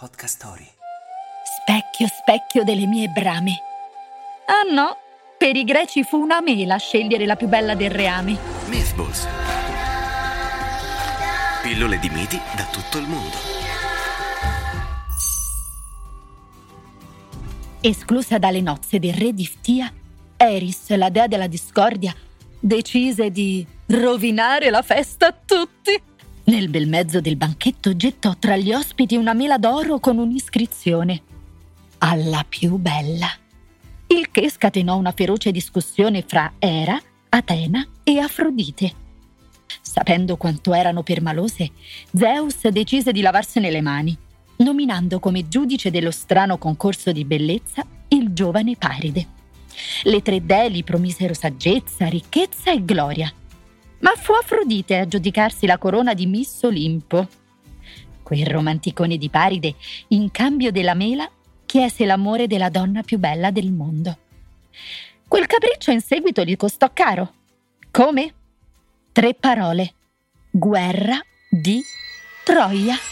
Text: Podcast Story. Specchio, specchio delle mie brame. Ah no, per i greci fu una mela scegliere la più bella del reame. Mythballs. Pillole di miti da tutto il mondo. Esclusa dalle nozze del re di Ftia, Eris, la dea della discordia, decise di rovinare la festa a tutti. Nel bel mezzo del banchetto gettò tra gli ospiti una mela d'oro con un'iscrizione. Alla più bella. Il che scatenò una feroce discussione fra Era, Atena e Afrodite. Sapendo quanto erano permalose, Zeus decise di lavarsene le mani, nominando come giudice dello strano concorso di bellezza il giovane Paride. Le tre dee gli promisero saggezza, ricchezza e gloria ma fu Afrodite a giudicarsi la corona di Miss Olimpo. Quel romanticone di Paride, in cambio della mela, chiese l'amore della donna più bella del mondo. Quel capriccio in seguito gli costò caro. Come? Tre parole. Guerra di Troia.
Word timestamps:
Podcast 0.00 0.36
Story. 0.36 0.66
Specchio, 1.44 2.06
specchio 2.06 2.64
delle 2.64 2.86
mie 2.86 3.08
brame. 3.08 3.60
Ah 4.46 4.72
no, 4.72 4.96
per 5.36 5.56
i 5.56 5.62
greci 5.62 6.04
fu 6.04 6.16
una 6.16 6.40
mela 6.40 6.78
scegliere 6.78 7.26
la 7.26 7.36
più 7.36 7.48
bella 7.48 7.74
del 7.74 7.90
reame. 7.90 8.34
Mythballs. 8.68 9.26
Pillole 11.60 11.98
di 11.98 12.08
miti 12.08 12.40
da 12.56 12.64
tutto 12.72 12.96
il 12.96 13.06
mondo. 13.08 13.36
Esclusa 17.82 18.38
dalle 18.38 18.62
nozze 18.62 18.98
del 18.98 19.12
re 19.12 19.34
di 19.34 19.44
Ftia, 19.44 19.92
Eris, 20.38 20.96
la 20.96 21.10
dea 21.10 21.26
della 21.26 21.46
discordia, 21.46 22.14
decise 22.58 23.30
di 23.30 23.66
rovinare 23.88 24.70
la 24.70 24.80
festa 24.80 25.26
a 25.26 25.36
tutti. 25.44 26.08
Nel 26.50 26.68
bel 26.68 26.88
mezzo 26.88 27.20
del 27.20 27.36
banchetto 27.36 27.94
gettò 27.94 28.34
tra 28.36 28.56
gli 28.56 28.72
ospiti 28.72 29.14
una 29.14 29.34
mela 29.34 29.56
d'oro 29.56 30.00
con 30.00 30.18
un'iscrizione. 30.18 31.22
Alla 31.98 32.44
più 32.48 32.74
bella. 32.76 33.28
Il 34.08 34.32
che 34.32 34.50
scatenò 34.50 34.96
una 34.96 35.12
feroce 35.12 35.52
discussione 35.52 36.24
fra 36.26 36.54
Era, 36.58 37.00
Atena 37.28 37.86
e 38.02 38.18
Afrodite. 38.18 38.92
Sapendo 39.80 40.36
quanto 40.36 40.74
erano 40.74 41.04
permalose, 41.04 41.70
Zeus 42.12 42.66
decise 42.66 43.12
di 43.12 43.20
lavarsene 43.20 43.70
le 43.70 43.80
mani, 43.80 44.18
nominando 44.56 45.20
come 45.20 45.46
giudice 45.46 45.92
dello 45.92 46.10
strano 46.10 46.58
concorso 46.58 47.12
di 47.12 47.24
bellezza 47.24 47.86
il 48.08 48.32
giovane 48.32 48.74
Paride. 48.74 49.24
Le 50.02 50.20
tre 50.20 50.44
dee 50.44 50.72
gli 50.72 50.82
promisero 50.82 51.32
saggezza, 51.32 52.08
ricchezza 52.08 52.72
e 52.72 52.84
gloria 52.84 53.32
ma 54.00 54.12
fu 54.16 54.32
Afrodite 54.32 54.96
a 54.96 55.06
giudicarsi 55.06 55.66
la 55.66 55.78
corona 55.78 56.14
di 56.14 56.26
Miss 56.26 56.62
Olimpo. 56.62 57.28
Quel 58.22 58.46
romanticone 58.46 59.16
di 59.16 59.28
Paride, 59.28 59.74
in 60.08 60.30
cambio 60.30 60.70
della 60.70 60.94
mela, 60.94 61.30
chiese 61.66 62.04
l'amore 62.04 62.46
della 62.46 62.68
donna 62.68 63.02
più 63.02 63.18
bella 63.18 63.50
del 63.50 63.72
mondo. 63.72 64.18
Quel 65.26 65.46
capriccio 65.46 65.90
in 65.90 66.00
seguito 66.00 66.42
gli 66.44 66.56
costò 66.56 66.90
caro. 66.92 67.32
Come? 67.90 68.34
Tre 69.12 69.34
parole. 69.34 69.94
Guerra 70.50 71.20
di 71.48 71.82
Troia. 72.44 73.09